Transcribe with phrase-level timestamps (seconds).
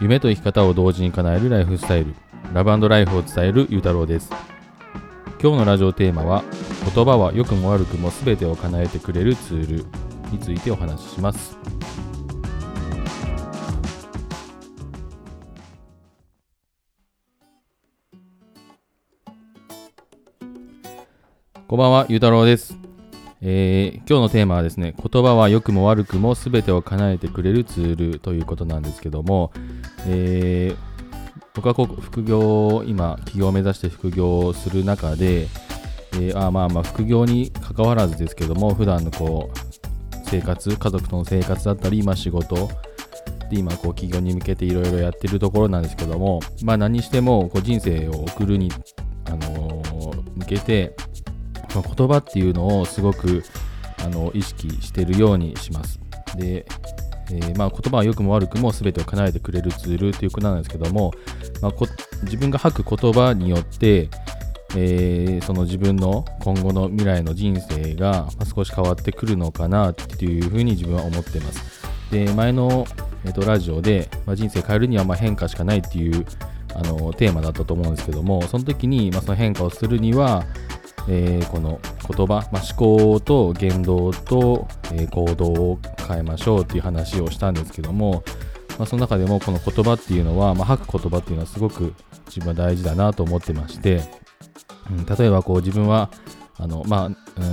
[0.00, 2.14] 夢と生き方を同時に叶えるライフスタイル
[2.52, 4.30] ラブライフを伝えるゆうたろうです
[5.42, 6.44] 今日のラジオテーマは
[6.94, 9.84] 言葉は良くも悪くも全てを叶えてくれるツール
[10.30, 11.58] についてお話しします
[21.66, 22.77] こんばんは、ゆうたろうです。
[23.40, 29.52] えー今日のテーマはですね、言葉は良くも悪くも全てを叶えてくれるツールということなんですけども、
[30.06, 30.88] えー
[31.54, 35.48] 僕はこう副業を、今、企業を目指して副業をする中で、
[36.12, 42.68] えーあまあまあ副業に関わらずですけども、普段のこう生活、家族との生活だったり、今仕事、
[43.50, 48.70] で今こう企業に向けていろいろやってるところなんですけども、まあ何にしてもこう人生を送るに、
[49.26, 49.82] あの
[50.36, 50.94] 向けて、
[51.74, 53.44] 言葉っていうのをすごく
[53.98, 56.00] あの意識しているようにします。
[56.36, 56.66] で、
[57.30, 61.12] えーまあ、言葉は良くも悪くも全てを叶えてくれるツールということなんですけども、
[61.60, 61.72] まあ、
[62.22, 64.08] 自分が吐く言葉によって、
[64.76, 71.62] えーその自分の今後の未来の人生が少し変わってくるのかなっていうふうに自分は思っています。
[72.10, 72.86] で前の、
[73.24, 76.26] えーとラジオで、まあ、人生変えるにはま変化しかないっていう
[76.74, 80.44] あのテーマだったと思うんですけどもその時に、ま、その変化をするには、
[81.08, 88.22] えーこの言葉、まあ、思考と言動と、えー行動を変えましょうっていう話をしたんですけども、
[88.78, 91.94] まあ、その中でもこの言葉っていうのは、まあ、吐く言葉っていうのはすごく
[92.26, 94.02] 自分は大事だなと思ってまして、
[94.90, 96.10] うん、例えばこう自分は
[96.58, 97.06] あの、まあ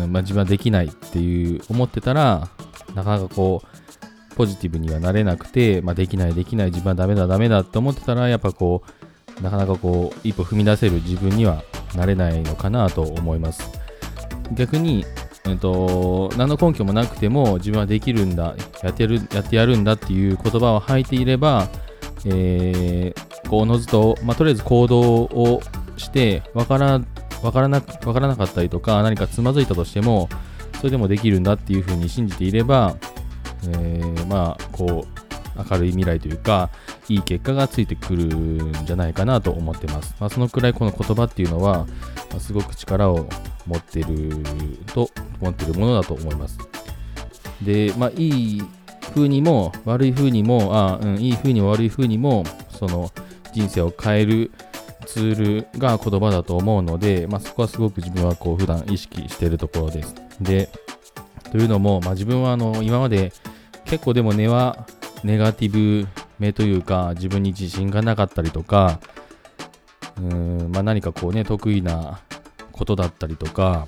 [0.03, 2.50] うんまあ、自分はできないっていう思ってたら
[2.94, 8.83] なかなかこうポジティブにはなれなくて、まあ、できないできない自分はダメだダメだって思ってたらやっぱこ
[9.39, 11.64] うなかなかこう一歩踏み出せる自分には
[11.96, 13.70] なれないのかなと思います。
[14.54, 15.06] 逆に、
[15.46, 21.68] うん、と何の根拠もなくても自分はできるんだやってるやってやるんだっていう言葉を吐いていれば、
[22.26, 25.62] えーこうおのずと、まあ、とりあえず行動を
[25.98, 27.00] してわから
[27.44, 30.30] わからなわからなかったりとか何かつまずいたとしても
[30.78, 32.98] それでもできるんだっていうふうに信じていれば、
[33.64, 35.24] えーまあこう
[35.58, 36.70] 明るい未来というか
[37.08, 40.16] いい結果がついてくるんじゃないかなと思ってます。
[40.20, 41.86] まあ、そのくらいこの言葉っていうのは、
[42.33, 43.27] ますごく力を
[43.66, 44.43] 持ってる
[44.93, 45.10] と
[45.42, 46.58] 思ってるものだと思います。
[47.61, 48.64] で、まあ、いい
[49.14, 53.11] 風にも悪い風にも、あうん、いい風にも悪い風にも、その
[53.54, 54.52] 人生を変える
[55.05, 60.16] ツールが言葉だと思うので、まあ、そこはすごく自分はこう普段意識しているところです。
[60.42, 60.70] で、
[61.52, 63.32] というのも、まあ、自分はあの今まで
[63.86, 64.87] 結構でも根は
[65.25, 65.71] ネガティ
[66.03, 68.99] ブ目というか自分に自信がなかったりとか
[70.17, 72.19] うーん、まあ、何かこうね得意な
[72.71, 73.87] ことだったりとか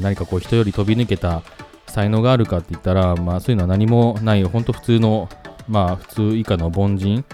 [0.00, 1.42] 何かこう人より飛び抜けた
[1.86, 5.28] 才能があるかって言ったら、まあ、そういうのは何もない本当普通の
[5.68, 7.24] まあ普通以下の凡人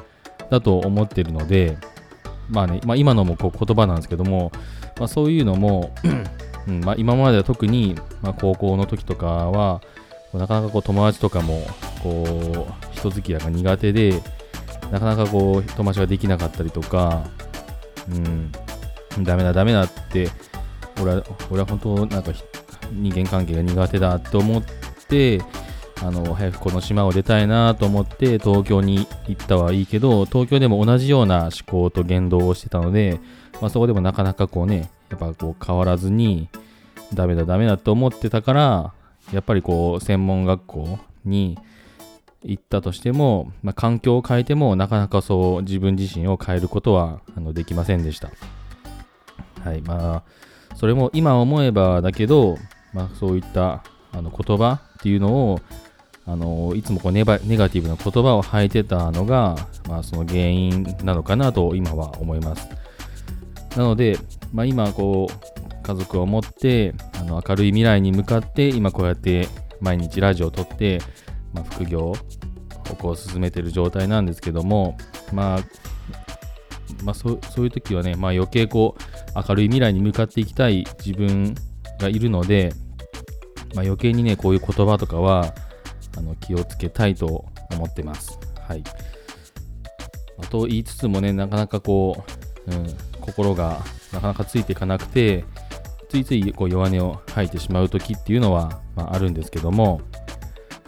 [0.50, 1.78] だと思ってるので
[2.50, 4.52] まあね、まあ、今のもこう言葉なんですけども、
[4.98, 5.94] まあ、そういうのも、
[6.66, 9.80] うんまあ、今までは特に、まあ、高校の時とかは
[10.34, 11.66] なかなかこう友達とかも
[12.02, 14.22] こう人付き合いが苦手で
[14.90, 17.24] なかなかこう友達ができなかったりとか
[18.10, 18.52] うん
[19.24, 20.28] ダメだダメだって
[21.00, 22.32] 俺は俺は本当なんか
[22.92, 24.62] 人間関係が苦手だと思っ
[25.08, 25.40] て
[26.00, 33.18] あの早くこの島を出たいなと思って東京に行ったはいいけど東京でも同じような思考と言動をしてたので、
[33.60, 36.48] まあ、そこでもなかなかこうねやっぱこう変わらずに
[37.14, 38.92] ダメだダメだと思ってたから
[39.32, 41.58] やっぱりこう専門学校に
[42.42, 48.30] 行ったとしても、まあ、環境を変えてもなかなかそう自分自身を変えることはあのできませんでした。
[49.64, 50.22] はい、まあ
[50.76, 52.56] それも今思えばだけど、
[52.92, 53.82] まあ、そういった
[54.12, 55.60] あの言葉っていうのを
[56.24, 59.56] あのいつもこうネバネガティブな言葉を吐いてたのが、
[59.88, 62.68] まあ、その原因なのかなと今は思います。
[63.76, 64.18] なので、
[64.52, 69.48] まあ、今こう家族を持ってあの明るい未来に向かって今こうやって
[69.80, 71.00] 毎日ラジオを撮って、
[71.54, 72.12] まあ、副業
[72.94, 74.96] こう進めてる状態なんですけども、
[75.32, 75.58] まあ、
[77.04, 81.54] まあ、そうそういう時はね、まあ、余計こう明るい未来に向かっていきたい自分
[82.00, 82.72] がいるので、
[83.74, 85.54] まあ、余計にねこういう言葉とかは
[86.16, 88.38] あの気をつけたいと思ってます。
[88.66, 88.82] はい。
[90.50, 92.24] と言いつつもね、なかなかこ
[92.66, 93.82] う、うん、心が
[94.12, 95.44] なかなかついていかなくて、
[96.08, 100.00] ついついこう弱音を吐いてしまう時っていうのは、まあ、あるんですけども、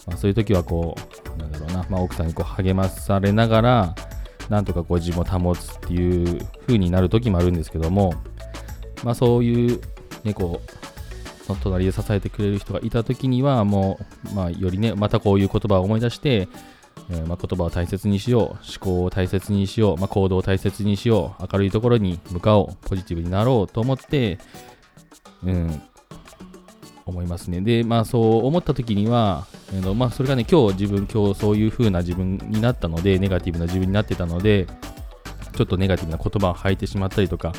[0.06, 3.94] まあ、そういう時はこう、なんだろうな、まあ、奥さんにこう励まされながら、
[4.48, 8.14] なんとかこう自分を保つっていう風になる時もあるんですけども、
[9.04, 9.80] まあそういう、
[10.24, 13.98] ね、こう、その隣で支えてくれる人がいた時には、も
[14.32, 16.48] う、まあよりね、またこういう言葉を思い出して、
[17.08, 24.38] えー、ま、言葉を大切にしよう、思考を大切にしよう、ま、行動を大切にしよう、明るいところに向かおう、ポジティブになろうと思って、
[25.44, 25.82] うん、
[27.10, 27.60] 思いますね。
[27.60, 34.66] で、まあそう思った時には、えーまあ、それがね、今日自分、今日そういう風な自分になったので、ネガティブな自分になってたので、
[35.56, 37.52] ちょっとネガティブな言葉を吐いてしまったりとか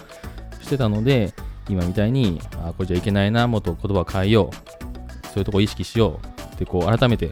[0.61, 1.33] してたので、
[1.69, 7.31] 今みたいに、あ、これじゃいけないな、もっと言葉を変えよう、そういうとこ意識しようってこう改めて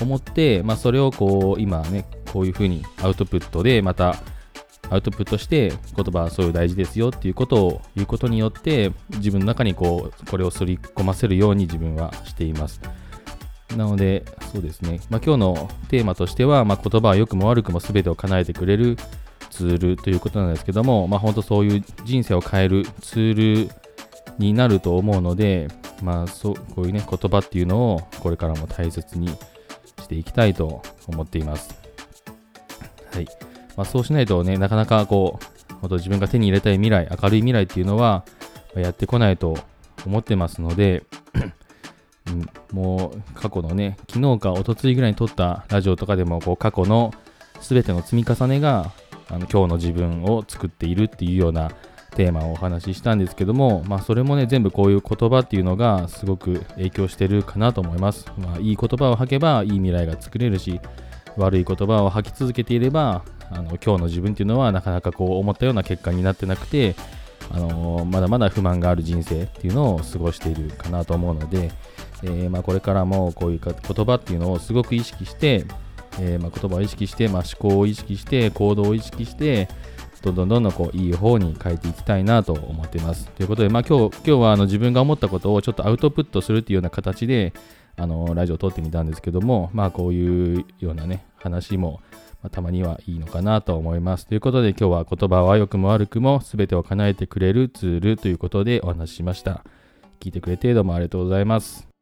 [0.00, 4.16] 思って、まあ、それをこう今ね、こういう風にアウトプットでまた
[4.94, 12.80] アウトプットして言葉はそういう大事ですよっていうことを言うことによって自分の中にこうこれをすり込ませるように自分はしています。
[13.76, 18.96] なので、そうですね、まあ、今日のテーマとしては、まあ、言葉は良くも悪くも全てを叶えてくれる
[19.50, 23.74] ツールということなんですけども、まあ、本当そういう人生を変えるツール
[24.38, 25.68] になると思うので、
[26.02, 31.74] まあ、そうこういうね言葉っていうのをこれからも大切にしていきたいと思っています。
[33.12, 33.53] はい。
[33.76, 38.24] まあ、そうしないとね、なかなかこう、本当自分が手に入れたい未来、明るい未来っていうのは、
[38.74, 39.56] やってこないと
[40.06, 41.04] 思ってますので、
[42.26, 47.12] うん、もう過去のね、昨日か一昨日ぐらいに撮ったラジオとかでも、こう過去の
[47.60, 48.92] 全ての積み重ねが、
[49.28, 51.70] あの今日の自分を作っているっていうような
[52.14, 58.26] テーマをお話ししたんですけども、まあ、それもね、全部こういう言葉っていうのがすごく影響してるかなと思います。
[58.38, 60.80] まあ、いい言葉を吐けばいい未来が作れるし、
[61.36, 66.94] 悪い言葉を吐き続けていれば、あの今日の自分っていうのはなかなかこう思ったような結果になってなくて、
[67.50, 71.70] あのまだまだ不満がある人生っていうのを過ごしているかなと思うので、
[72.22, 75.66] えー、まあ、これからもこういう言葉っていうのをすごく意識して、
[76.18, 79.68] えー、まあ、言葉を意識して、まあ、思考を意識して行動を意識して
[80.22, 83.28] どんどんどんどんこういい方に変えていきたいなと思っています。
[83.28, 87.52] ということで、まあ、今日今日はあの自分が思ったことをちょっとアウトプットするっていうような形で
[87.96, 92.00] あのラジオを撮ってみたんですけども、まあ、こういうようなね話も、
[92.42, 94.26] まあ、たまにはいいのかなと思います。
[94.26, 99.64] ということで今日は言葉は良くも悪くも全てを叶えてくれるツールということでお話ししました。
[100.20, 101.93] 聞いてくれてどうもありがとうございます。